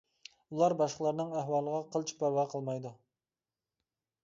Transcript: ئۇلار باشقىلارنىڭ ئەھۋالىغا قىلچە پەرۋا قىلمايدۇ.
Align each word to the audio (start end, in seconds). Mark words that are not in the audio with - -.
ئۇلار 0.53 0.73
باشقىلارنىڭ 0.79 1.35
ئەھۋالىغا 1.41 1.83
قىلچە 1.97 2.17
پەرۋا 2.23 2.49
قىلمايدۇ. 2.55 2.95